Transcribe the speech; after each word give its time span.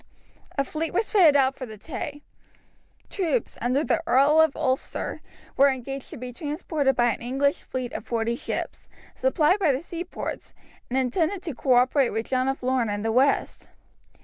A 0.57 0.63
fleet 0.63 0.95
was 0.95 1.11
fitted 1.11 1.35
out 1.35 1.55
for 1.55 1.67
the 1.67 1.77
Tay. 1.77 2.23
Troops, 3.07 3.55
under 3.61 3.83
the 3.83 4.01
Earl 4.07 4.41
of 4.41 4.55
Ulster, 4.55 5.21
were 5.55 5.69
engaged 5.69 6.09
to 6.09 6.17
be 6.17 6.33
transported 6.33 6.95
by 6.95 7.13
an 7.13 7.21
English 7.21 7.61
fleet 7.61 7.93
of 7.93 8.03
forty 8.03 8.35
ships, 8.35 8.89
supplied 9.13 9.59
by 9.59 9.71
the 9.71 9.79
seaports, 9.79 10.55
and 10.89 10.97
intended 10.97 11.43
to 11.43 11.53
cooperate 11.53 12.09
with 12.09 12.25
John 12.29 12.47
of 12.47 12.63
Lorne 12.63 12.89
in 12.89 13.03
the 13.03 13.11
west. 13.11 13.67